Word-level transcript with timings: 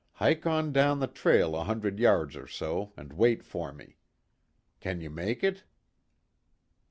Hike 0.13 0.47
on 0.47 0.71
down 0.73 0.99
the 0.99 1.05
trail 1.05 1.55
a 1.55 1.63
hundred 1.63 1.99
yards 1.99 2.35
or 2.35 2.47
so 2.47 2.91
and 2.97 3.13
wait 3.13 3.43
for 3.43 3.71
me. 3.71 3.97
Can 4.79 4.99
you 4.99 5.11
make 5.11 5.43
it?" 5.43 5.61